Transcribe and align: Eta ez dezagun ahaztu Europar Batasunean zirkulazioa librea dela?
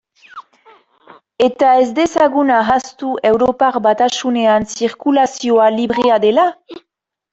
Eta 1.47 1.73
ez 1.81 1.89
dezagun 1.99 2.49
ahaztu 2.61 3.11
Europar 3.33 3.77
Batasunean 3.89 4.67
zirkulazioa 4.75 5.69
librea 5.77 6.19
dela? 6.29 6.49